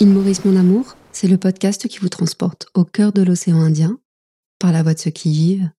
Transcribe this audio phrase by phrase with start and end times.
[0.00, 3.98] Il Maurice mon amour, c'est le podcast qui vous transporte au cœur de l'océan Indien
[4.60, 5.70] par la voix de ceux qui y vivent.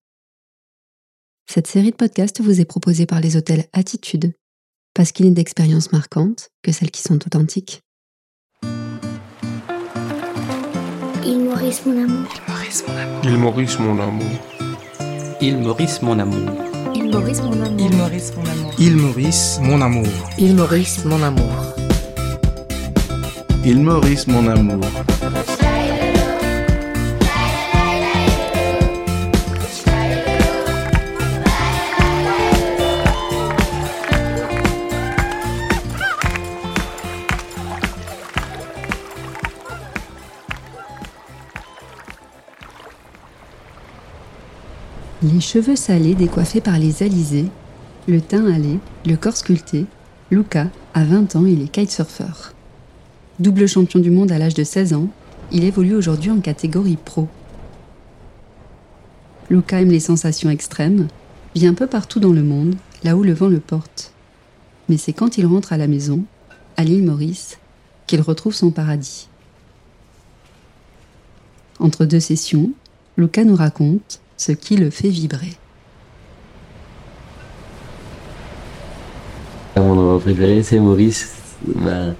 [1.50, 4.34] Cette série de podcasts vous est proposée par les hôtels Attitude,
[4.94, 7.80] parce qu'il est d'expériences marquantes que celles qui sont authentiques.
[11.24, 12.28] Il Maurice mon amour.
[13.24, 14.24] Il Maurice mon amour.
[15.40, 16.52] Il Maurice mon amour.
[16.94, 17.78] Il Maurice mon amour.
[17.78, 18.74] Il Maurice mon amour.
[18.78, 20.06] Il Maurice mon amour.
[20.38, 21.79] Il Maurice mon amour.
[23.62, 24.80] Il Maurice mon amour.
[45.22, 47.46] Les cheveux salés décoiffés par les alizés,
[48.08, 49.84] le teint allé, le corps sculpté,
[50.30, 52.54] Luca, à 20 ans, il est kitesurfer.
[53.40, 55.08] Double champion du monde à l'âge de 16 ans,
[55.50, 57.26] il évolue aujourd'hui en catégorie pro.
[59.48, 61.08] Luca aime les sensations extrêmes,
[61.54, 64.12] vit un peu partout dans le monde, là où le vent le porte.
[64.90, 66.22] Mais c'est quand il rentre à la maison,
[66.76, 67.58] à l'île Maurice,
[68.06, 69.30] qu'il retrouve son paradis.
[71.78, 72.72] Entre deux sessions,
[73.16, 75.56] Luca nous raconte ce qui le fait vibrer.
[79.76, 81.36] Mon endroit préféré, c'est Maurice.
[81.64, 82.14] Ben,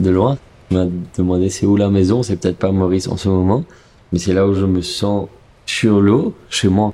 [0.00, 0.38] de loin.
[0.70, 2.22] M'a demandé c'est où la maison?
[2.22, 3.64] C'est peut-être pas Maurice en ce moment,
[4.12, 5.28] mais c'est là où je me sens
[5.66, 6.92] sur l'eau, chez moi.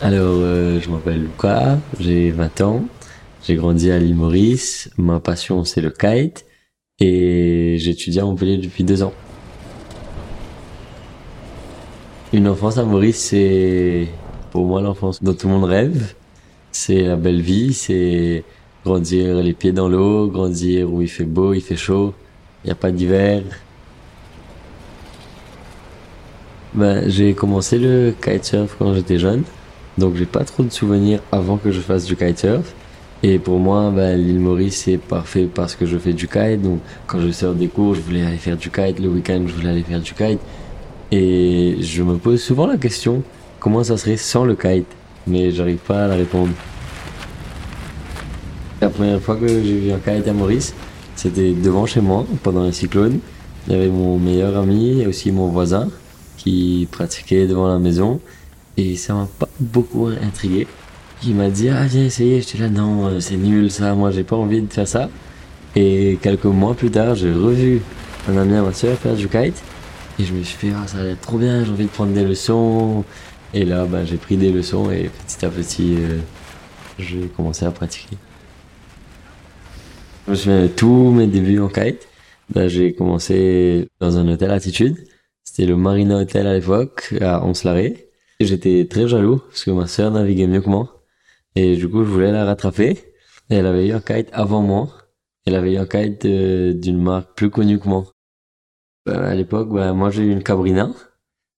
[0.00, 2.84] Alors, euh, je m'appelle Lucas, j'ai 20 ans,
[3.46, 4.90] j'ai grandi à l'île Maurice.
[4.98, 6.44] Ma passion, c'est le kite
[7.00, 9.12] et j'étudie à Montpellier depuis deux ans.
[12.32, 14.08] Une enfance à Maurice, c'est
[14.50, 16.14] pour moi l'enfance dont tout le monde rêve.
[16.72, 18.44] C'est la belle vie, c'est
[18.84, 22.14] grandir les pieds dans l'eau, grandir où il fait beau, il fait chaud,
[22.62, 23.42] il n'y a pas d'hiver.
[26.74, 29.44] Ben, j'ai commencé le kitesurf quand j'étais jeune,
[29.96, 32.74] donc j'ai pas trop de souvenirs avant que je fasse du kitesurf.
[33.22, 36.60] Et pour moi, ben, l'île Maurice c'est parfait parce que je fais du kite.
[36.60, 38.98] Donc quand je sors des cours, je voulais aller faire du kite.
[38.98, 40.40] Le week-end, je voulais aller faire du kite.
[41.10, 43.22] Et je me pose souvent la question,
[43.60, 44.88] comment ça serait sans le kite?
[45.26, 46.52] Mais j'arrive pas à la répondre.
[48.84, 50.74] La première fois que j'ai vu un kite à Maurice,
[51.16, 53.18] c'était devant chez moi, pendant un cyclone.
[53.66, 55.88] Il y avait mon meilleur ami et aussi mon voisin
[56.36, 58.20] qui pratiquait devant la maison.
[58.76, 60.66] Et ça m'a pas beaucoup intrigué.
[61.26, 62.42] Il m'a dit, ah viens essayer.
[62.42, 65.08] J'étais là, non, euh, c'est nul ça, moi j'ai pas envie de faire ça.
[65.74, 67.80] Et quelques mois plus tard, j'ai revu
[68.28, 69.62] un ami à ma soeur faire du kite.
[70.18, 72.12] Et je me suis fait, ah, ça a l'air trop bien, j'ai envie de prendre
[72.12, 73.02] des leçons.
[73.54, 76.18] Et là, ben, j'ai pris des leçons et petit à petit, euh,
[76.98, 78.18] j'ai commencé à pratiquer.
[80.26, 82.08] Je me souviens de tous mes débuts en kite.
[82.48, 84.96] Ben, j'ai commencé dans un hôtel Attitude.
[85.44, 87.44] C'était le Marina Hotel à l'époque, à.
[88.40, 91.04] Et j'étais très jaloux parce que ma sœur naviguait mieux que moi.
[91.56, 92.92] Et du coup, je voulais la rattraper.
[93.50, 94.88] Et elle avait eu un kite avant moi.
[95.44, 98.06] Elle avait eu un kite euh, d'une marque plus connue que moi.
[99.04, 100.90] Ben, à l'époque, ben, moi j'ai eu une Cabrina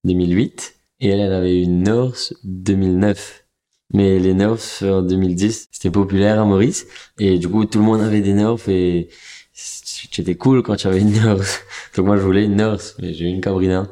[0.02, 3.45] 2008 et elle, elle avait une Norse 2009.
[3.92, 6.86] Mais les Norse en 2010, c'était populaire à Maurice
[7.18, 9.08] et du coup tout le monde avait des Norse et
[9.52, 11.60] c'était cool quand tu avais une Norse.
[11.96, 13.88] Donc moi je voulais une Norse, mais j'ai eu une Cabrina.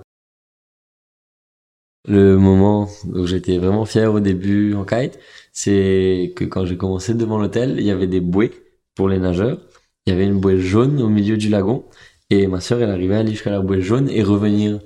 [2.06, 5.18] Le moment où j'étais vraiment fier au début en kite,
[5.52, 8.52] c'est que quand j'ai commencé devant l'hôtel, il y avait des bouées
[8.94, 9.58] pour les nageurs.
[10.06, 11.84] Il y avait une bouée jaune au milieu du lagon
[12.30, 14.80] et ma sœur, elle arrivait à aller jusqu'à la bouée jaune et revenir.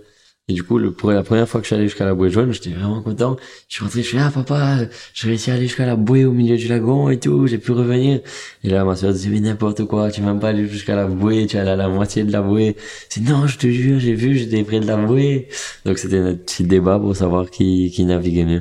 [0.50, 2.52] Et du coup, pour la première fois que je suis allé jusqu'à la bouée jaune,
[2.52, 3.36] j'étais vraiment content.
[3.68, 4.78] Je suis rentré, je suis ah papa,
[5.12, 7.72] j'ai réussi à aller jusqu'à la bouée au milieu du lagon et tout, j'ai pu
[7.72, 8.20] revenir.
[8.64, 11.06] Et là, ma sœur disait mais n'importe quoi, tu vas même pas aller jusqu'à la
[11.06, 12.76] bouée, tu es allé à la moitié de la bouée.
[13.10, 15.48] C'est non, je te jure, j'ai vu, j'étais près de la bouée.
[15.84, 18.60] Donc c'était notre petit débat pour savoir qui, qui naviguait mieux.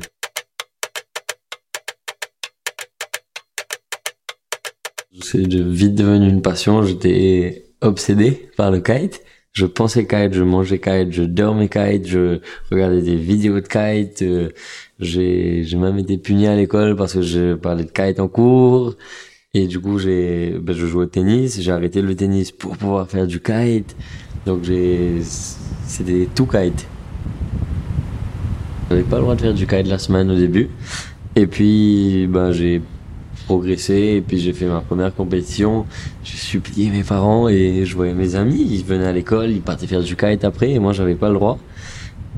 [5.21, 6.83] C'est vite devenu une passion.
[6.83, 9.21] J'étais obsédé par le kite.
[9.57, 14.21] Je pensais kite, je mangeais kite, je dormais kite, je regardais des vidéos de kite.
[14.21, 14.50] euh,
[15.00, 18.94] j'ai j'ai même été puni à l'école parce que je parlais de kite en cours.
[19.56, 21.59] Et du coup, j'ai ben, je jouais au tennis.
[21.59, 23.95] J'ai arrêté le tennis pour pouvoir faire du kite.
[24.45, 25.21] Donc j'ai
[25.88, 26.86] c'était tout kite.
[28.92, 30.69] J'avais pas le droit de faire du kite la semaine au début.
[31.36, 32.83] Et puis ben j'ai
[33.47, 35.85] progressé et puis j'ai fait ma première compétition.
[36.23, 39.88] J'ai supplié mes parents et je voyais mes amis, ils venaient à l'école, ils partaient
[39.88, 41.57] faire du kite après et moi j'avais pas le droit.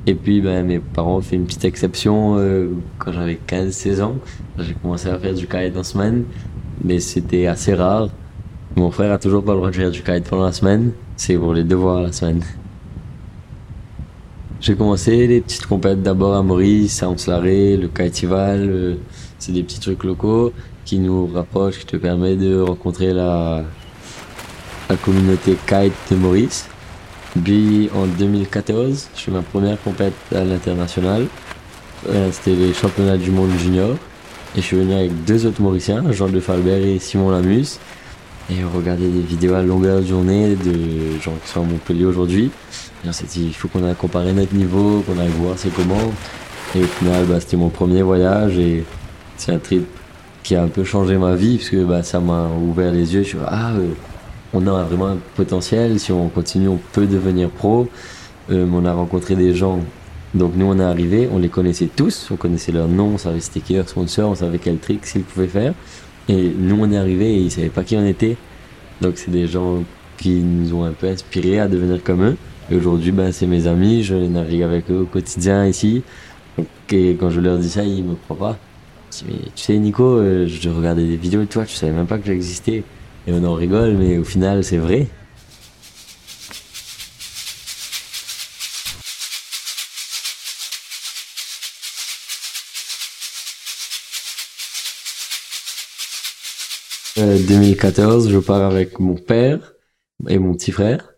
[0.08, 2.70] Et puis ben mes parents ont fait une petite exception euh,
[3.00, 4.16] quand j'avais 15-16 ans.
[4.60, 6.24] J'ai commencé à faire du kite en semaine,
[6.84, 8.10] mais c'était assez rare.
[8.76, 10.92] Mon frère a toujours pas le droit de faire du kite pendant la semaine.
[11.18, 12.42] C'est pour les devoirs la semaine.
[14.62, 18.70] J'ai commencé les petites compètes d'abord à Maurice, à Oncelaré, le kiteval.
[18.70, 18.96] euh,
[19.40, 20.52] C'est des petits trucs locaux
[20.86, 23.64] qui nous rapprochent, qui te permettent de rencontrer la,
[24.90, 26.68] la communauté kite de Maurice.
[27.44, 31.28] Puis en 2014, je fais ma première compète à l'international.
[32.10, 33.92] Euh, C'était les championnats du monde junior.
[34.56, 37.78] Et je suis venu avec deux autres Mauriciens, Jean de Falbert et Simon Lamus.
[38.50, 42.06] Et on regardait des vidéos à longueur de journée de gens qui sont à Montpellier
[42.06, 42.50] aujourd'hui.
[43.06, 45.72] Et on s'est dit, il faut qu'on aille comparer notre niveau, qu'on aille voir c'est
[45.72, 46.12] comment.
[46.76, 48.84] Et au final, bah, c'était mon premier voyage et
[49.38, 49.86] c'est un trip
[50.50, 53.22] qui a un peu changé ma vie parce que bah, ça m'a ouvert les yeux.
[53.22, 53.90] Je suis ah, euh,
[54.52, 56.00] on a vraiment un potentiel.
[56.00, 57.88] Si on continue, on peut devenir pro.
[58.50, 59.80] Euh, on a rencontré des gens.
[60.34, 62.30] Donc nous, on est arrivés, on les connaissait tous.
[62.32, 65.22] On connaissait leurs noms, on savait c'était qui leur sponsor, on savait quel trick ils
[65.22, 65.76] pouvaient faire.
[66.28, 68.36] Et nous, on est arrivés et ils savaient pas qui on était.
[69.02, 69.84] Donc c'est des gens
[70.18, 72.38] qui nous ont un peu inspirés à devenir comme eux.
[72.72, 76.02] Et aujourd'hui, ben, c'est mes amis, je navigue avec eux au quotidien ici.
[76.90, 78.58] Et quand je leur dis ça, ils me croient pas.
[79.12, 79.26] Tu
[79.56, 82.84] sais, Nico, euh, je regardais des vidéos de toi, tu savais même pas que j'existais.
[83.28, 85.08] Et on en rigole, mais au final, c'est vrai.
[97.18, 99.74] Euh, 2014, je pars avec mon père
[100.28, 101.16] et mon petit frère.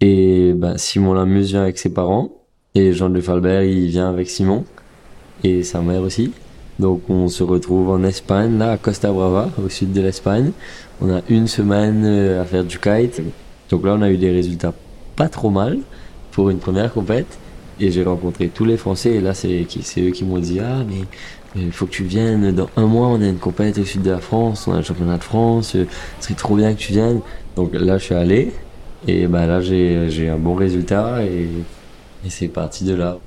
[0.00, 2.46] Et ben, Simon Lamuse vient avec ses parents.
[2.74, 4.64] Et Jean de Falbert, il vient avec Simon.
[5.42, 6.32] Et sa mère aussi.
[6.78, 10.50] Donc on se retrouve en Espagne, là, à Costa Brava, au sud de l'Espagne.
[11.00, 13.22] On a une semaine euh, à faire du kite.
[13.70, 14.72] Donc là, on a eu des résultats
[15.16, 15.78] pas trop mal
[16.32, 17.38] pour une première compète.
[17.80, 19.14] Et j'ai rencontré tous les Français.
[19.14, 19.66] Et là, c'est
[19.98, 21.06] eux qui m'ont dit Ah, mais
[21.56, 22.52] il faut que tu viennes.
[22.52, 24.66] Dans un mois, on a une compète au sud de la France.
[24.68, 25.74] On a le championnat de France.
[25.76, 25.86] euh,
[26.20, 27.20] Ce serait trop bien que tu viennes.
[27.56, 28.52] Donc là, je suis allé.
[29.06, 31.24] Et ben là, j'ai j'ai un bon résultat.
[31.24, 31.48] Et,
[32.24, 33.18] et c'est parti de là.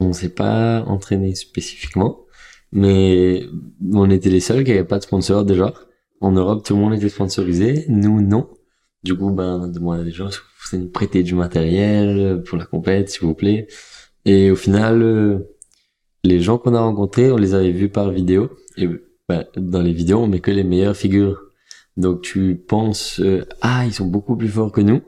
[0.00, 2.20] On s'est pas entraîné spécifiquement.
[2.72, 3.44] Mais
[3.92, 5.74] on était les seuls qui n'avaient pas de sponsor déjà.
[6.20, 7.84] En Europe, tout le monde était sponsorisé.
[7.88, 8.48] Nous, non.
[9.02, 11.22] Du coup, ben, on a demandé à des gens, est-ce que vous pouvez nous prêter
[11.22, 13.66] du matériel pour la compète, s'il vous plaît?
[14.24, 15.56] Et au final, euh,
[16.24, 18.50] les gens qu'on a rencontrés, on les avait vus par vidéo.
[18.76, 18.88] Et
[19.28, 21.40] ben, dans les vidéos, on met que les meilleures figures.
[21.96, 25.02] Donc tu penses, euh, ah, ils sont beaucoup plus forts que nous.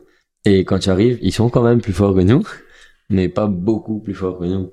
[0.44, 2.42] Et quand tu arrives, ils sont quand même plus forts que nous,
[3.10, 4.70] mais pas beaucoup plus forts que nous.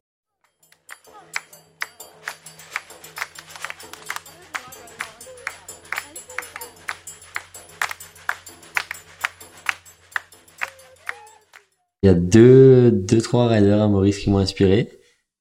[12.10, 14.90] Y a deux, deux, trois riders à Maurice qui m'ont inspiré.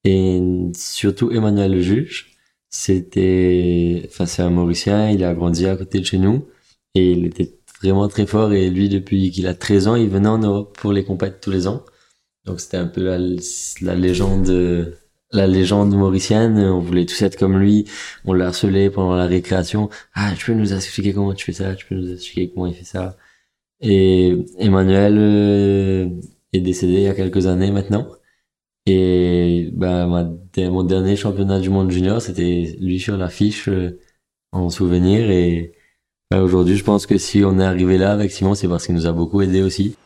[0.05, 0.41] Et
[0.75, 2.32] surtout Emmanuel le juge.
[2.70, 6.47] C'était, enfin, c'est un Mauricien, il a grandi à côté de chez nous.
[6.94, 8.53] Et il était vraiment très fort.
[8.53, 11.50] Et lui, depuis qu'il a 13 ans, il venait en Europe pour les compètes tous
[11.50, 11.85] les ans.
[12.44, 13.19] Donc c'était un peu la,
[13.82, 14.94] la légende,
[15.32, 16.59] la légende mauricienne.
[16.59, 17.87] On voulait tous être comme lui.
[18.25, 19.91] On l'a harcelé pendant la récréation.
[20.15, 21.75] Ah, tu peux nous expliquer comment tu fais ça?
[21.75, 23.17] Tu peux nous expliquer comment il fait ça?
[23.81, 26.12] Et Emmanuel
[26.52, 28.06] est décédé il y a quelques années maintenant.
[28.86, 34.00] Et ma, mon dernier championnat du monde junior, c'était lui sur l'affiche euh,
[34.52, 35.31] en souvenir.
[35.31, 35.72] Et
[36.31, 38.94] bah, aujourd'hui, je pense que si on est arrivé là avec Simon, c'est parce qu'il
[38.94, 39.96] nous a beaucoup aidé aussi.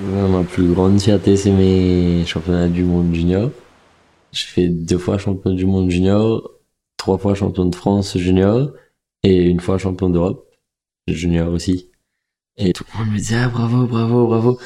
[0.00, 3.50] Ma plus grande fierté, c'est mes championnats du monde junior.
[4.32, 6.50] Je fais deux fois champion du monde junior,
[6.96, 8.72] trois fois champion de France junior
[9.22, 10.48] et une fois champion d'Europe
[11.08, 11.90] junior aussi.
[12.56, 14.58] Et tout le monde me disait ah, bravo, bravo, bravo.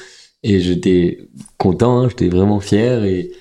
[0.42, 3.04] Et j'étais content, hein, j'étais vraiment fier.
[3.04, 3.32] Et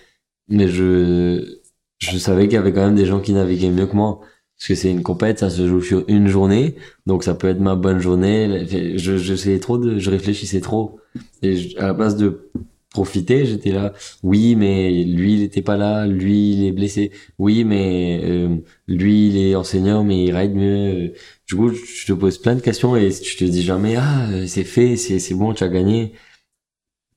[0.48, 1.60] mais je
[2.00, 4.22] je savais qu'il y avait quand même des gens qui naviguaient mieux que moi
[4.58, 6.76] parce que c'est une compète, ça se joue sur une journée,
[7.08, 8.66] donc ça peut être ma bonne journée.
[8.98, 11.00] Je je trop de, je réfléchissais trop
[11.42, 12.50] et à la place de
[12.96, 13.94] profiter, j'étais là.
[14.24, 16.08] Oui, mais lui, il était pas là.
[16.08, 17.12] Lui, il est blessé.
[17.40, 21.14] Oui, mais euh, lui, il est enseignant, mais il ride mieux.
[21.48, 24.64] Du coup, je te pose plein de questions et je te dis jamais ah c'est
[24.64, 26.14] fait, c'est c'est bon, tu as gagné.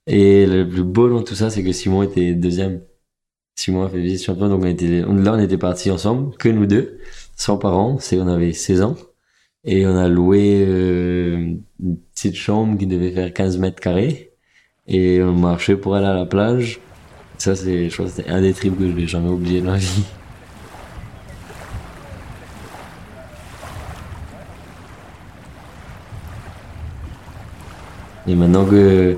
[0.06, 2.82] Et le plus beau dans tout ça, c'est que Simon était deuxième.
[3.56, 6.66] Simon a fait vice champion, donc on était là, on était partis ensemble, que nous
[6.66, 6.98] deux,
[7.36, 7.98] sans parents.
[7.98, 8.96] C'est on avait 16 ans
[9.64, 14.27] et on a loué euh, une petite chambre qui devait faire 15 mètres carrés
[14.88, 16.80] et on marchait pour aller à la plage.
[17.36, 19.72] Ça, c'est, je crois que c'était un des trips que je vais jamais oublier dans
[19.72, 20.04] la vie.
[28.26, 29.16] Et maintenant que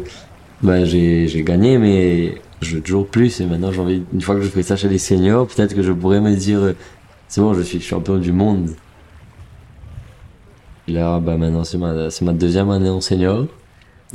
[0.62, 3.40] bah, j'ai j'ai gagné, mais je veux toujours plus.
[3.40, 5.82] Et maintenant, j'ai envie, une fois que je fais ça chez les seniors, peut-être que
[5.82, 6.74] je pourrais me dire,
[7.28, 8.70] c'est bon, je suis champion du monde.
[10.88, 13.46] Et là, bah, maintenant, c'est ma, c'est ma deuxième année en senior.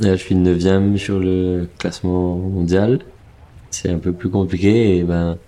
[0.00, 3.00] Là, je suis neuvième sur le classement mondial.
[3.70, 5.38] C'est un peu plus compliqué et ben,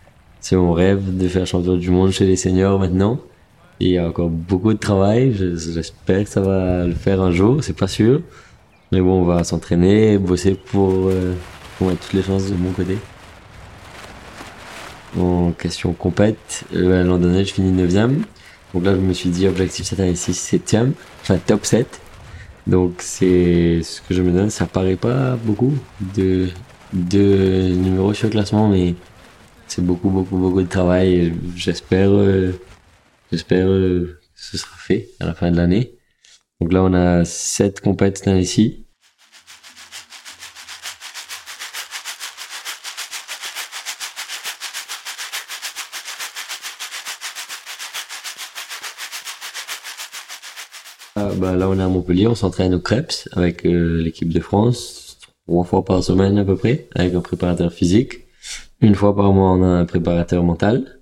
[0.41, 3.19] c'est mon rêve de faire champion du monde chez les seniors maintenant.
[3.81, 5.33] Il y a encore beaucoup de travail.
[5.35, 7.63] Je- J'espère que ça va le faire un jour.
[7.63, 8.23] C'est pas sûr.
[8.91, 11.35] Mais bon, on va s'entraîner, bosser pour, euh,
[11.77, 12.97] pour mettre toutes les chances de mon côté.
[15.19, 18.23] En question compète, euh, l'an dernier, je finis 9ème.
[18.75, 22.01] Donc là, je me suis dit objectif cette année-ci, 7ème, enfin top 7.
[22.69, 24.51] Donc c'est ce que je me donne.
[24.51, 25.73] Ça paraît pas beaucoup
[26.15, 26.49] de,
[26.93, 28.95] de numéros sur le classement, mais
[29.67, 31.33] c'est beaucoup, beaucoup, beaucoup de travail.
[31.57, 32.53] J'espère, euh,
[33.33, 35.95] j'espère euh, que ce sera fait à la fin de l'année.
[36.61, 38.85] Donc là, on a 7 compètes cette année-ci.
[51.39, 55.19] Bah, là, on est à Montpellier, on s'entraîne au Krebs avec euh, l'équipe de France,
[55.47, 58.27] trois fois par semaine à peu près, avec un préparateur physique.
[58.81, 61.01] Une fois par mois, on a un préparateur mental.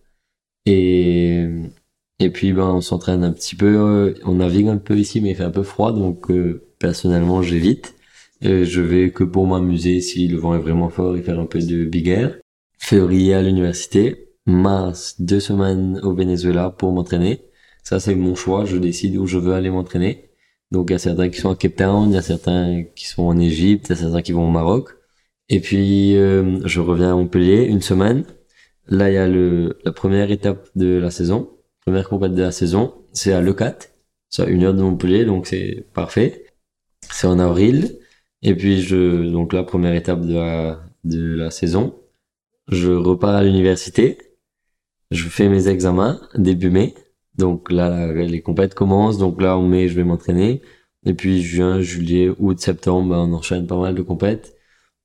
[0.66, 1.46] Et,
[2.18, 5.30] et puis, ben, on s'entraîne un petit peu, euh, on navigue un peu ici, mais
[5.30, 7.94] il fait un peu froid, donc euh, personnellement, j'évite.
[8.42, 11.58] Je vais que pour m'amuser si le vent est vraiment fort et faire un peu
[11.58, 12.36] de big air.
[12.78, 14.28] Février à l'université.
[14.44, 17.40] Mars, deux semaines au Venezuela pour m'entraîner.
[17.82, 18.66] Ça, c'est mon choix.
[18.66, 20.25] Je décide où je veux aller m'entraîner.
[20.72, 23.06] Donc, il y a certains qui sont à Cape Town, il y a certains qui
[23.06, 24.90] sont en Égypte, il y a certains qui vont au Maroc.
[25.48, 28.24] Et puis, euh, je reviens à Montpellier une semaine.
[28.88, 31.50] Là, il y a le, la première étape de la saison,
[31.84, 32.94] première compétition de la saison.
[33.12, 33.78] C'est à Lecat.
[34.30, 36.46] C'est à une heure de Montpellier, donc c'est parfait.
[37.10, 37.98] C'est en avril.
[38.42, 41.94] Et puis, je, donc la première étape de la, de la saison.
[42.68, 44.18] Je repars à l'université.
[45.10, 46.94] Je fais mes examens début mai.
[47.38, 49.18] Donc là, les compètes commencent.
[49.18, 50.62] Donc là, en mai, je vais m'entraîner.
[51.04, 54.56] Et puis juin, juillet, août, septembre, ben, on enchaîne pas mal de compètes.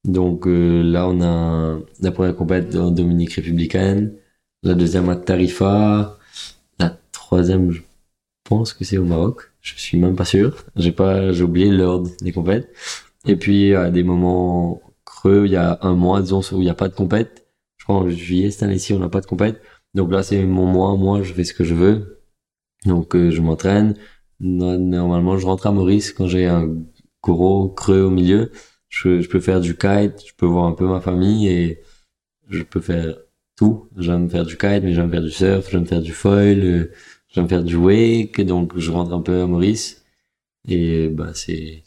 [0.03, 4.15] Donc euh, là, on a la première compète en Dominique républicaine,
[4.63, 6.17] la deuxième à Tarifa,
[6.79, 7.81] la troisième, je
[8.43, 9.51] pense que c'est au Maroc.
[9.61, 10.65] Je suis même pas sûr.
[10.75, 12.69] J'ai pas, j'ai oublié l'ordre des compètes.
[13.25, 16.69] Et puis à des moments creux, il y a un mois, disons, où il n'y
[16.69, 17.47] a pas de compète.
[17.77, 19.61] Je crois en juillet cette année-ci, on n'a pas de compète.
[19.93, 20.95] Donc là, c'est mon mois.
[20.97, 22.20] Moi, je fais ce que je veux.
[22.85, 23.95] Donc euh, je m'entraîne.
[24.39, 26.69] No- Normalement, je rentre à Maurice quand j'ai un
[27.23, 28.51] gros creux au milieu.
[28.89, 31.81] Je, je peux faire du kite, je peux voir un peu ma famille et
[32.50, 33.15] je peux faire
[33.57, 33.89] tout.
[33.97, 36.91] J'aime faire du kite, mais j'aime faire du surf, j'aime faire du foil, euh,
[37.29, 38.41] j'aime faire du wake.
[38.41, 40.03] Donc je rentre un peu à Maurice
[40.67, 41.83] et bah c'est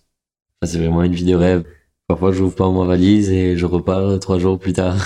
[0.65, 1.65] c'est vraiment une vie de rêve.
[2.09, 4.99] Parfois, j'ouvre pas ma valise et je repars trois jours plus tard.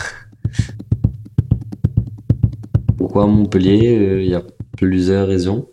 [2.97, 4.42] Pourquoi Montpellier Euh, Il y a
[4.76, 5.68] plusieurs raisons.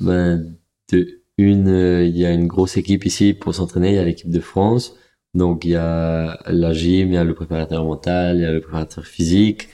[0.00, 0.56] Ben,
[0.92, 1.68] de une,
[2.06, 3.90] il y a une grosse équipe ici pour s'entraîner.
[3.90, 4.96] Il y a l'équipe de France.
[5.34, 8.52] Donc, il y a la gym, il y a le préparateur mental, il y a
[8.52, 9.68] le préparateur physique.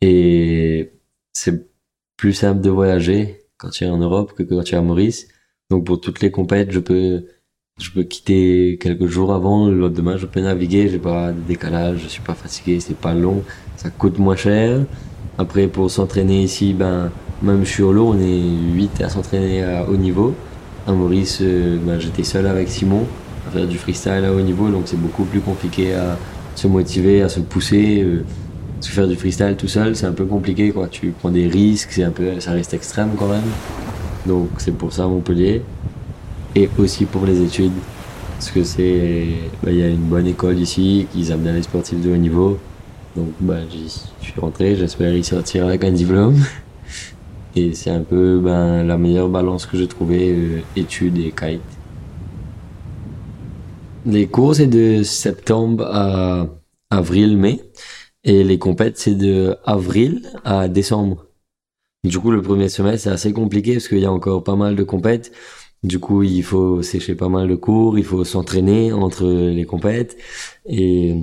[0.00, 0.92] Et
[1.34, 1.68] c'est
[2.16, 5.28] plus simple de voyager quand tu es en Europe que quand tu es à Maurice.
[5.70, 7.26] Donc, pour toutes les compètes, je peux,
[7.80, 9.68] je peux quitter quelques jours avant.
[9.68, 10.88] Le lendemain, je peux naviguer.
[10.88, 12.00] J'ai pas de décalage.
[12.02, 12.80] Je suis pas fatigué.
[12.80, 13.42] C'est pas long.
[13.76, 14.84] Ça coûte moins cher.
[15.38, 17.10] Après, pour s'entraîner ici, ben,
[17.42, 20.34] même sur l'eau, on est 8 à s'entraîner à haut niveau.
[20.86, 23.06] À Maurice, euh, ben, j'étais seul avec Simon
[23.48, 26.18] à faire du freestyle à haut niveau, donc c'est beaucoup plus compliqué à
[26.54, 28.02] se motiver, à se pousser.
[28.02, 28.24] euh,
[28.76, 30.88] parce que faire du freestyle tout seul, c'est un peu compliqué, quoi.
[30.88, 33.42] Tu prends des risques, c'est un peu, ça reste extrême quand même.
[34.26, 35.62] Donc c'est pour ça Montpellier.
[36.56, 37.72] Et aussi pour les études.
[38.38, 39.26] Parce que c'est,
[39.62, 42.58] ben, il y a une bonne école ici, aiment bien les sportifs de haut niveau.
[43.16, 46.36] Donc ben, j'y suis rentré, j'espère y sortir avec un diplôme.
[47.56, 51.60] Et c'est un peu ben, la meilleure balance que j'ai trouvée, euh, études et kite.
[54.06, 56.46] Les cours, c'est de septembre à
[56.90, 57.60] avril-mai.
[58.24, 61.26] Et les compètes, c'est de avril à décembre.
[62.04, 64.76] Du coup, le premier semestre, c'est assez compliqué parce qu'il y a encore pas mal
[64.76, 65.32] de compètes.
[65.82, 70.16] Du coup, il faut sécher pas mal de cours, il faut s'entraîner entre les compètes.
[70.66, 71.14] Et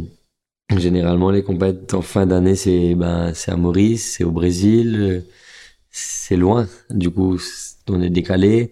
[0.75, 5.21] généralement, les compètes en fin d'année, c'est ben, à Maurice, c'est au Brésil, euh,
[5.97, 6.67] c'est loin.
[6.89, 7.37] Du coup,
[7.89, 8.71] on est décalé.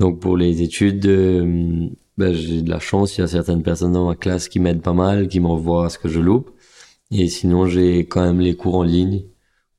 [0.00, 3.16] Donc, pour les études, euh, ben, j'ai de la chance.
[3.16, 5.98] Il y a certaines personnes dans ma classe qui m'aident pas mal, qui m'envoient ce
[5.98, 6.50] que je loupe.
[7.10, 9.24] Et sinon, j'ai quand même les cours en ligne.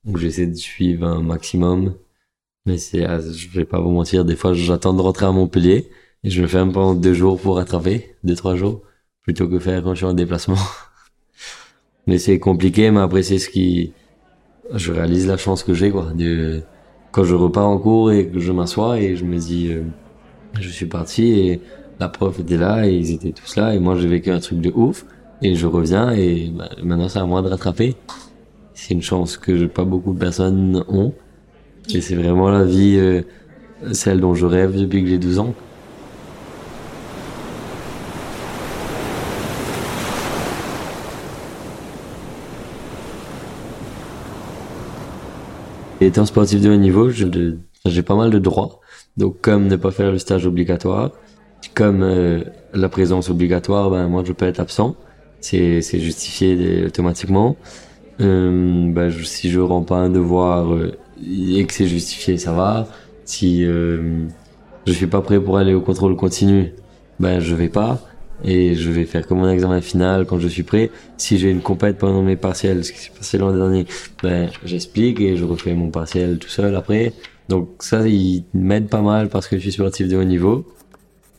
[0.04, 1.94] Donc, j'essaie de suivre un maximum.
[2.66, 5.90] Mais c'est, ah, je vais pas vous mentir, des fois, j'attends de rentrer à Montpellier
[6.24, 8.82] et je me ferme pendant deux jours pour rattraper, deux, trois jours,
[9.22, 10.58] plutôt que faire quand je suis en déplacement.
[12.06, 13.92] mais c'est compliqué, mais après c'est ce qui,
[14.74, 16.12] je réalise la chance que j'ai quoi.
[16.14, 16.62] De...
[17.12, 19.82] Quand je repars en cours et que je m'assois et je me dis, euh,
[20.60, 21.60] je suis parti et
[21.98, 24.60] la prof était là et ils étaient tous là et moi j'ai vécu un truc
[24.60, 25.04] de ouf
[25.42, 27.96] et je reviens et bah, maintenant c'est à moi de rattraper.
[28.74, 31.12] C'est une chance que pas beaucoup de personnes ont
[31.92, 33.22] et c'est vraiment la vie, euh,
[33.92, 35.54] celle dont je rêve depuis que j'ai 12 ans.
[46.00, 48.80] Étant sportif de haut niveau, j'ai pas mal de droits.
[49.16, 51.10] Donc comme ne pas faire le stage obligatoire,
[51.74, 52.42] comme euh,
[52.72, 54.96] la présence obligatoire, ben moi je peux être absent,
[55.40, 57.56] c'est justifié automatiquement.
[58.20, 60.92] Euh, ben, je, si je rends pas un devoir euh,
[61.22, 62.86] et que c'est justifié, ça va.
[63.24, 64.26] Si euh,
[64.86, 66.72] je suis pas prêt pour aller au contrôle continu,
[67.18, 68.00] ben je vais pas
[68.44, 70.90] et je vais faire comme mon examen final quand je suis prêt.
[71.16, 73.86] Si j'ai une compète pendant mes partiels, ce qui s'est passé l'an dernier,
[74.22, 77.12] ben j'explique et je refais mon partiel tout seul après.
[77.48, 80.66] Donc ça, il m'aide pas mal parce que je suis sportif de haut niveau.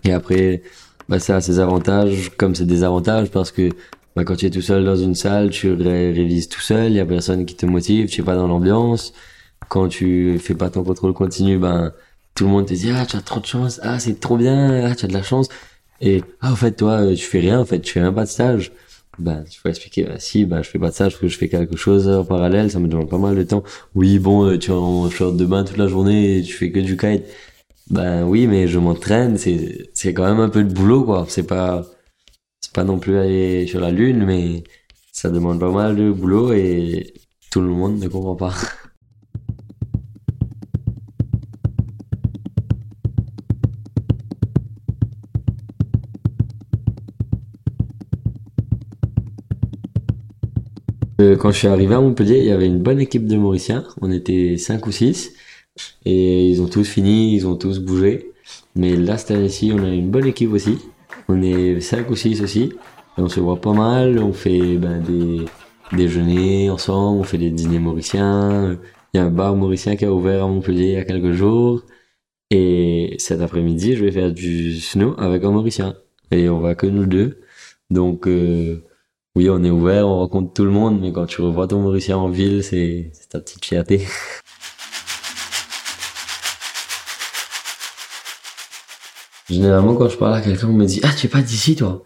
[0.04, 0.62] Et après,
[1.10, 3.70] ben, ça a ses avantages comme ses désavantages parce que
[4.16, 7.00] ben, quand tu es tout seul dans une salle, tu révises tout seul, il y
[7.00, 9.14] a personne qui te motive, tu es pas dans l'ambiance.
[9.70, 11.94] Quand tu fais pas ton contrôle continu, ben
[12.36, 14.86] tout le monde te dit ah tu as trop de chance, ah c'est trop bien,
[14.86, 15.48] ah tu as de la chance.
[16.02, 18.30] Et ah en fait toi tu fais rien en fait, tu fais même pas de
[18.30, 18.72] stage.
[19.20, 21.38] Ben tu faut expliquer bah, si ben je fais pas de stage parce que je
[21.38, 23.64] fais quelque chose en parallèle, ça me demande pas mal de temps.
[23.96, 26.72] Oui bon euh, tu es en short de bain toute la journée et tu fais
[26.72, 27.24] que du kite.
[27.90, 31.26] Ben oui mais je m'entraîne, c'est c'est quand même un peu de boulot quoi.
[31.30, 31.86] C'est pas
[32.62, 34.64] c'est pas non plus aller sur la lune mais
[35.12, 37.14] ça demande pas mal de boulot et
[37.52, 38.54] tout le monde ne comprend pas.
[51.40, 53.84] Quand je suis arrivé à Montpellier, il y avait une bonne équipe de Mauriciens.
[54.02, 55.34] On était 5 ou 6.
[56.06, 58.32] Et ils ont tous fini, ils ont tous bougé.
[58.76, 60.80] Mais là, cette année-ci, on a une bonne équipe aussi.
[61.28, 62.74] On est 5 ou 6 aussi.
[63.18, 64.20] On se voit pas mal.
[64.20, 65.46] On fait ben, des
[65.96, 68.80] déjeuners ensemble, on fait des dîners mauriciens.
[69.14, 71.34] Il y a un bar mauricien qui a ouvert à Montpellier il y a quelques
[71.34, 71.84] jours.
[72.50, 75.96] Et cet après-midi, je vais faire du snow avec un mauricien.
[76.32, 77.42] Et on va que nous deux.
[77.90, 78.84] Donc, euh,
[79.36, 82.18] oui, on est ouvert, on rencontre tout le monde, mais quand tu revois ton Mauricien
[82.18, 84.06] en ville, c'est ta petite fierté.
[89.50, 92.04] Généralement, quand je parle à quelqu'un, on me dit Ah, tu es pas d'ici, toi?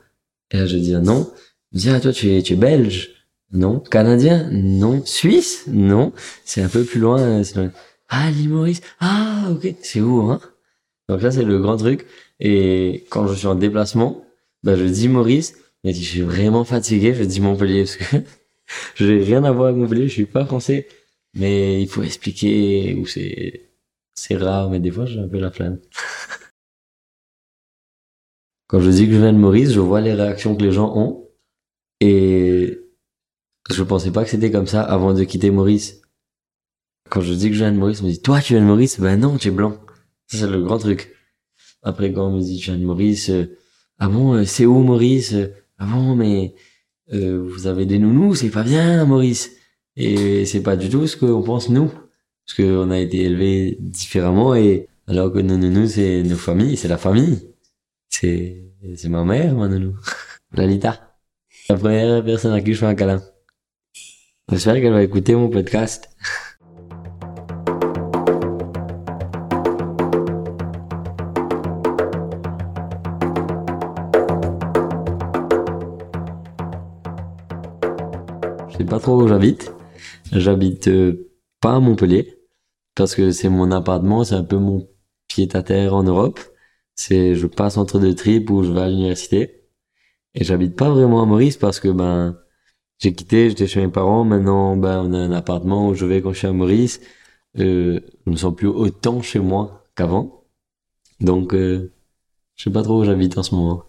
[0.52, 1.32] Et là, je dis ah, Non.
[1.74, 3.10] Je dis Ah, toi, tu es, tu es belge
[3.52, 3.80] Non.
[3.80, 4.48] Canadien?
[4.52, 5.04] Non.
[5.06, 5.66] Suisse?
[5.68, 6.14] Non.
[6.44, 7.42] C'est un peu plus loin.
[8.10, 9.74] Ah, l'île Maurice Ah, ok.
[9.82, 10.40] C'est où, hein?
[11.10, 12.06] Donc là, c'est le grand truc.
[12.40, 14.24] Et quand je suis en déplacement,
[14.64, 15.56] bah, je dis Maurice
[15.92, 17.14] il dit, je suis vraiment fatigué.
[17.14, 18.18] Je dis Montpellier parce que
[18.96, 20.08] je n'ai rien à voir avec Montpellier.
[20.08, 20.88] Je suis pas français.
[21.36, 23.70] Mais il faut expliquer où c'est,
[24.14, 25.80] c'est rare, mais des fois, j'ai un peu la flemme.
[28.68, 30.98] Quand je dis que je viens de Maurice, je vois les réactions que les gens
[30.98, 31.30] ont.
[32.00, 32.80] Et
[33.70, 36.02] je pensais pas que c'était comme ça avant de quitter Maurice.
[37.10, 38.68] Quand je dis que je viens de Maurice, on me dit, toi, tu viens de
[38.68, 39.00] Maurice?
[39.00, 39.78] Ben non, tu es blanc.
[40.28, 41.14] Ça, c'est le grand truc.
[41.84, 43.58] Après, quand on me dit, je viens de Maurice, euh,
[44.00, 45.36] ah bon, euh, c'est où Maurice?
[45.78, 46.56] Ah bon, mais
[47.14, 49.52] euh, vous avez des nounous, c'est pas bien, Maurice.
[49.98, 54.56] Et c'est pas du tout ce qu'on pense nous, parce qu'on a été élevés différemment
[54.56, 57.40] et alors que nos nounous c'est nos familles, c'est la famille.
[58.10, 59.96] C'est c'est ma mère, ma nounou,
[60.54, 61.18] Lalita.
[61.70, 63.24] La première personne à qui je fais un câlin.
[64.52, 66.10] J'espère qu'elle va écouter mon podcast.
[78.76, 79.72] Je sais pas trop où j'habite.
[80.34, 82.38] J'habite euh, pas à Montpellier
[82.94, 84.86] parce que c'est mon appartement, c'est un peu mon
[85.30, 86.42] pied à terre en Europe.
[86.94, 89.70] C'est je passe entre deux tripes où je vais à l'université
[90.34, 92.38] et j'habite pas vraiment à Maurice parce que ben
[93.00, 94.26] j'ai quitté, j'étais chez mes parents.
[94.26, 97.00] Maintenant ben on a un appartement où je vais quand je suis à Maurice.
[97.60, 100.44] Euh, je me sens plus autant chez moi qu'avant.
[101.22, 101.94] Donc euh,
[102.56, 103.86] je sais pas trop où j'habite en ce moment.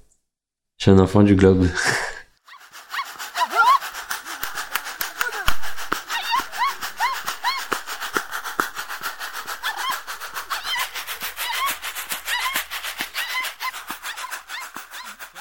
[0.79, 1.67] Je suis un enfant du globe.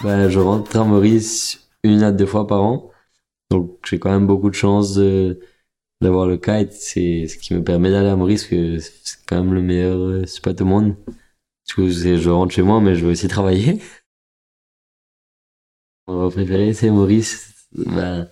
[0.06, 2.92] Je rentre à Maurice une à deux fois par an.
[3.50, 5.00] Donc, j'ai quand même beaucoup de chance
[6.00, 6.74] d'avoir le kite.
[6.74, 10.26] C'est ce qui me permet d'aller à Maurice, que c'est quand même le meilleur euh,
[10.28, 10.96] spot au monde.
[11.06, 13.82] Parce que je rentre chez moi, mais je veux aussi travailler.
[16.08, 17.68] Mon préféré, c'est Maurice.
[17.74, 18.30] Ben,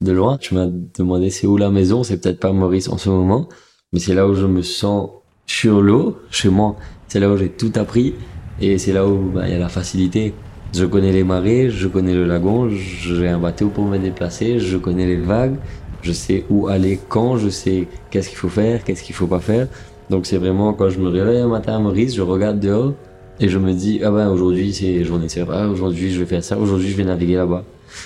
[0.00, 3.08] de loin, tu m'as demandé c'est où la maison, c'est peut-être pas Maurice en ce
[3.08, 3.48] moment,
[3.92, 5.10] mais c'est là où je me sens
[5.46, 6.76] sur l'eau, chez moi.
[7.06, 8.14] C'est là où j'ai tout appris
[8.60, 10.34] et c'est là où ben, il y a la facilité.
[10.76, 14.76] Je connais les marées, je connais le lagon, j'ai un bateau pour me déplacer, je
[14.76, 15.54] connais les vagues,
[16.02, 19.40] je sais où aller quand, je sais qu'est-ce qu'il faut faire, qu'est-ce qu'il faut pas
[19.40, 19.68] faire.
[20.10, 22.92] Donc c'est vraiment quand je me réveille un matin à Maurice, je regarde dehors
[23.40, 26.58] et je me dis ah ben aujourd'hui c'est journée ah, aujourd'hui je vais faire ça,
[26.58, 27.64] aujourd'hui je vais naviguer là-bas.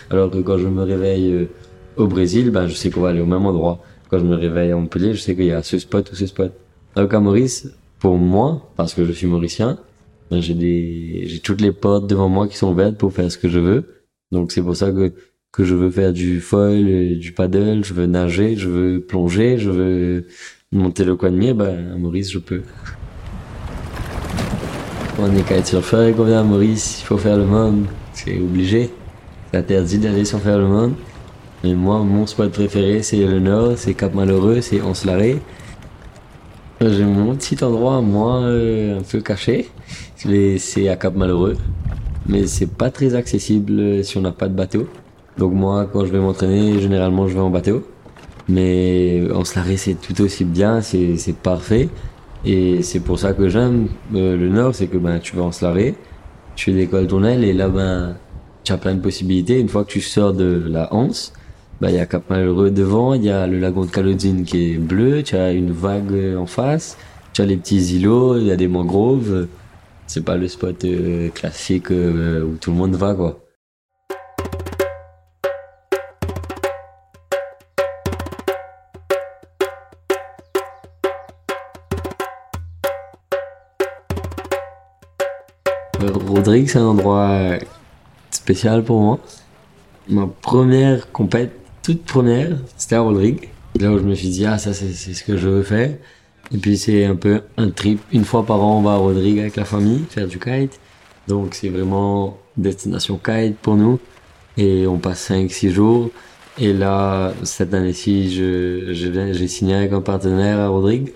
[0.09, 1.51] Alors que quand je me réveille euh,
[1.97, 3.81] au Brésil, ben je sais qu'on va aller au même endroit.
[4.11, 6.27] Quand je me réveille à Montpellier, je sais qu'il y a ce spot ou ce
[6.27, 6.53] spot.
[6.95, 9.79] Alors qu'à Maurice, pour moi, parce que je suis mauricien,
[10.33, 13.49] j'ai des j'ai toutes les portes devant moi qui sont ouvertes pour faire ce que
[13.49, 14.05] je veux.
[14.33, 15.13] Donc c'est pour ça que
[15.53, 19.71] que je veux faire du foil, du paddle, je veux nager, je veux plonger, je
[19.71, 20.27] veux
[20.71, 22.63] monter le coin de mire, ben à Maurice je peux.
[25.19, 28.91] On est kitesurfer et qu'on vient à Maurice, il faut faire le monde, c'est obligé.
[29.51, 30.95] C'est interdit d'aller sans faire le monde.
[31.63, 35.41] Mais moi, mon spot préféré, c'est le nord, c'est Cap Malheureux, c'est Oncelaré.
[36.81, 39.69] J'ai mon petit endroit, moi, euh, un peu caché.
[40.23, 41.57] C'est à Cap Malheureux.
[42.29, 44.87] Mais c'est pas très accessible si on n'a pas de bateau.
[45.39, 47.87] Donc moi, quand je vais m'entraîner, généralement, je vais en bateau.
[48.47, 51.89] Mais Oncelaré, c'est tout aussi bien, c'est parfait.
[52.45, 55.53] Et c'est pour ça que j'aime euh, le nord, c'est que ben, tu vas en
[55.53, 55.95] Slaré,
[56.57, 58.17] tu décolles ton aile et là, ben,
[58.65, 59.59] tu as plein de possibilités.
[59.59, 61.33] Une fois que tu sors de la Hanse,
[61.81, 64.73] ben, il y a Cap Malheureux devant, il y a le lagon de Calodine qui
[64.73, 66.97] est bleu, tu as une vague en face,
[67.33, 69.49] tu as les petits îlots, il y a des mangroves.
[70.13, 73.39] C'est pas le spot euh, classique euh, où tout le monde va, quoi.
[86.27, 87.59] Rodrigue, c'est un endroit
[88.33, 89.21] spécial pour moi.
[90.09, 91.53] Ma première compète,
[91.85, 93.49] toute première, c'était à Rodrigue.
[93.79, 95.95] Là où je me suis dit, ah, ça, c'est ce que je veux faire.
[96.53, 98.01] Et puis, c'est un peu un trip.
[98.13, 100.81] Une fois par an, on va à Rodrigue avec la famille, faire du kite.
[101.29, 103.99] Donc, c'est vraiment destination kite pour nous.
[104.57, 106.11] Et on passe 5-6 jours.
[106.59, 111.13] Et là, cette année-ci, j'ai je, signé avec un partenaire à Rodrigue,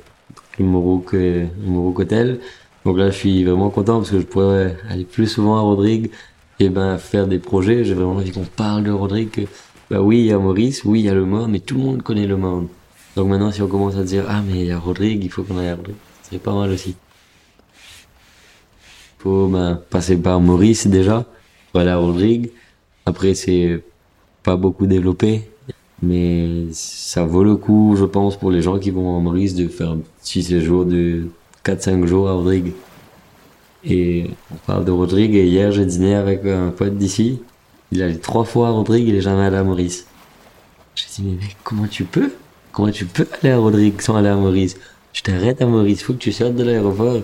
[0.59, 2.41] le Morouk Hotel.
[2.85, 6.11] Donc là, je suis vraiment content parce que je pourrais aller plus souvent à Rodrigue
[6.61, 7.85] et ben faire des projets.
[7.85, 9.49] J'ai vraiment envie qu'on parle de Rodrigue.
[9.91, 11.83] bah oui, il y a Maurice, oui, il y a Le Monde, mais tout le
[11.83, 12.69] monde connaît Le Monde.
[13.17, 15.43] Donc maintenant, si on commence à dire ah mais il y a Rodrigue, il faut
[15.45, 16.97] qu'on aille à Rodrigue, c'est pas mal aussi.
[19.19, 21.25] Faut ben, passer par Maurice déjà,
[21.73, 22.51] voilà Rodrigue.
[23.07, 23.83] Après, c'est
[24.43, 25.49] pas beaucoup développé,
[26.03, 29.69] mais ça vaut le coup, je pense, pour les gens qui vont à Maurice de
[29.69, 31.29] faire un petit séjour de
[31.65, 32.73] 4-5 jours à Rodrigue.
[33.85, 37.41] Et on parle de Rodrigue et hier j'ai dîné avec un pote d'ici.
[37.93, 40.07] Il allait trois fois à Rodrigue, il est jamais allé à Maurice.
[40.95, 42.33] J'ai dit mais mec, comment tu peux?
[42.75, 44.77] Comment tu peux aller à Rodrigue sans aller à Maurice?
[45.13, 47.23] Tu t'arrêtes à Maurice, faut que tu sortes de l'aéroport.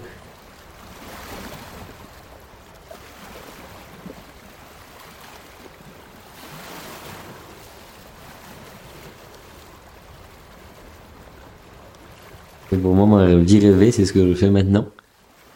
[12.80, 14.86] pour moi, ma vie rêvée, c'est ce que je fais maintenant.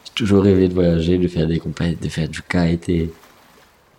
[0.05, 3.11] J'ai toujours rêvé de voyager, de faire des compètes, de faire du kite et,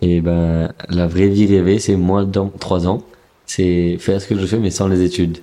[0.01, 3.01] et ben, la vraie vie rêvée, c'est moi dans trois ans.
[3.45, 5.39] C'est faire ce que je fais, mais sans les études.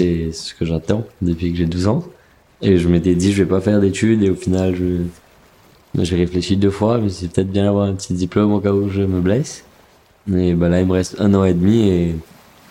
[0.00, 2.04] C'est ce que j'attends depuis que j'ai 12 ans.
[2.62, 6.56] Et je m'étais dit, je vais pas faire d'études et au final, je, j'ai réfléchi
[6.56, 9.20] deux fois, mais c'est peut-être bien d'avoir un petit diplôme au cas où je me
[9.20, 9.64] blesse.
[10.26, 12.14] Mais ben là, il me reste un an et demi et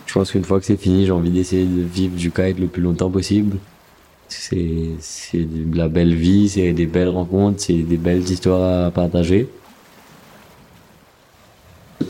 [0.06, 2.68] je pense qu'une fois que c'est fini, j'ai envie d'essayer de vivre du kite le
[2.68, 3.58] plus longtemps possible
[4.30, 8.92] c'est, c'est de la belle vie, c'est des belles rencontres, c'est des belles histoires à
[8.92, 9.50] partager.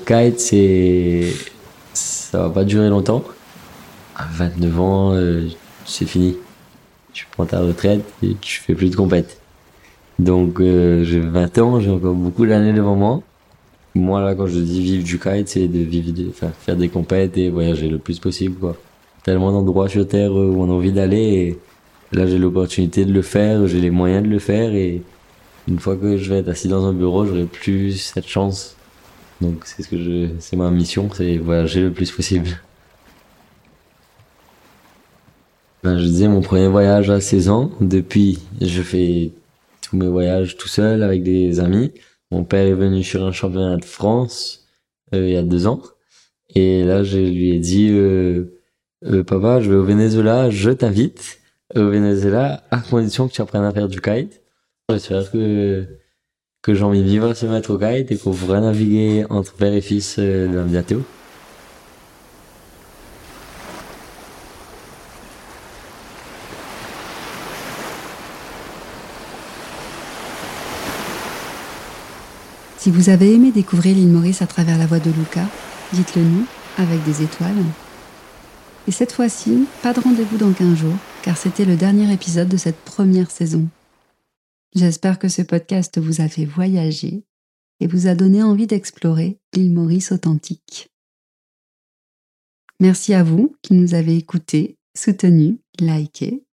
[0.06, 1.34] Kite, c'est,
[1.94, 3.24] ça va pas durer longtemps.
[4.20, 5.48] À 29 ans, euh,
[5.86, 6.36] c'est fini.
[7.14, 9.42] Tu prends ta retraite et tu fais plus de compète.
[10.20, 13.24] Donc, euh, j'ai 20 ans, j'ai encore beaucoup d'années devant moi.
[13.96, 17.38] Moi, là, quand je dis vivre du kite, c'est de vivre, enfin, faire des compètes
[17.38, 18.76] et voyager le plus possible, quoi.
[19.24, 21.60] Tellement d'endroits sur Terre où on a envie d'aller et
[22.12, 25.04] Là, j'ai l'opportunité de le faire, j'ai les moyens de le faire et
[25.68, 28.76] une fois que je vais être assis dans un bureau, j'aurai plus cette chance.
[29.42, 32.50] Donc, c'est ce que je, c'est ma mission, c'est voyager le plus possible.
[35.84, 37.72] Ben, je disais mon premier voyage à 16 ans.
[37.80, 39.32] Depuis, je fais
[39.82, 41.92] tous mes voyages tout seul avec des amis.
[42.32, 44.68] Mon père est venu sur un championnat de France
[45.14, 45.82] euh, il y a deux ans.
[46.56, 48.60] Et là, je lui ai dit, euh,
[49.06, 51.40] euh, papa, je vais au Venezuela, je t'invite
[51.76, 54.42] au Venezuela à condition que tu apprennes à faire du kite.
[54.90, 55.86] J'espère que
[56.62, 59.74] que j'ai envie de vivre se mettre au kite et qu'on pourrait naviguer entre père
[59.74, 61.04] et fils euh, bientôt.
[72.90, 75.48] Si vous avez aimé découvrir l'île Maurice à travers la voix de Luca,
[75.94, 76.44] dites-le nous
[76.80, 77.64] avec des étoiles.
[78.88, 82.58] Et cette fois-ci, pas de rendez-vous dans 15 jours, car c'était le dernier épisode de
[82.58, 83.68] cette première saison.
[84.74, 87.24] J'espère que ce podcast vous a fait voyager
[87.80, 90.90] et vous a donné envie d'explorer l'île Maurice authentique.
[92.80, 96.44] Merci à vous qui nous avez écoutés, soutenus, likés,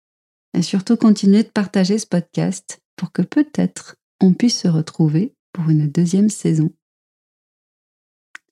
[0.52, 5.70] et surtout continuez de partager ce podcast pour que peut-être on puisse se retrouver pour
[5.70, 6.70] une deuxième saison.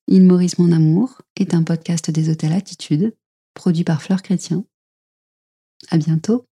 [0.08, 3.14] Il Maurice Mon Amour est un podcast des hôtels Attitude,
[3.52, 4.64] produit par Fleur Chrétien.
[5.90, 6.46] À bientôt.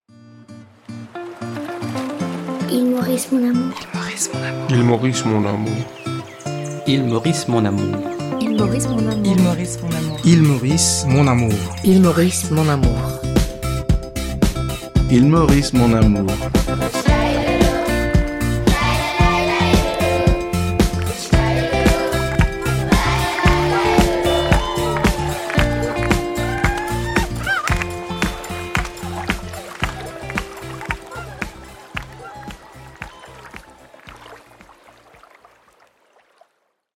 [2.69, 3.73] Il Maurice mon amour.
[4.69, 5.71] Il Maurice mon amour.
[6.85, 7.97] Il Maurice mon amour.
[8.45, 9.15] Il Maurice mon amour.
[9.25, 10.19] Il Maurice mon amour.
[10.25, 11.53] Il Maurice mon amour.
[11.85, 13.21] Il Maurice mon amour.
[15.09, 16.29] Il Maurice mon amour.